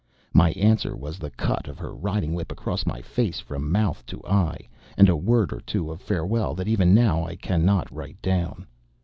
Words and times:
My 0.33 0.49
answer 0.53 0.95
was 0.95 1.19
the 1.19 1.29
cut 1.29 1.67
of 1.67 1.77
her 1.77 1.93
riding 1.93 2.33
whip 2.33 2.51
across 2.51 2.87
my 2.87 3.03
face 3.03 3.39
from 3.39 3.71
mouth 3.71 4.03
to 4.07 4.19
eye, 4.27 4.67
and 4.97 5.07
a 5.07 5.15
word 5.15 5.53
or 5.53 5.59
two 5.61 5.91
of 5.91 6.01
farewell 6.01 6.55
that 6.55 6.67
even 6.67 6.95
now 6.95 7.23
I 7.23 7.35
cannot 7.35 7.91
write 7.95 8.19
down. 8.23 8.65